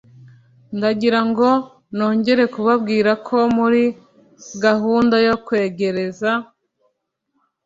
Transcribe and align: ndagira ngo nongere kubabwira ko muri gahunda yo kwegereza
ndagira 0.77 1.19
ngo 1.29 1.47
nongere 1.97 2.43
kubabwira 2.53 3.11
ko 3.27 3.37
muri 3.57 3.83
gahunda 4.65 5.15
yo 5.27 5.35
kwegereza 5.45 6.29